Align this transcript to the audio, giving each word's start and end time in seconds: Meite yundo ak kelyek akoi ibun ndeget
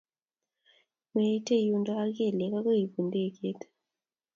Meite 1.13 1.55
yundo 1.67 1.91
ak 2.03 2.09
kelyek 2.15 2.53
akoi 2.59 2.81
ibun 2.83 3.05
ndeget 3.07 3.59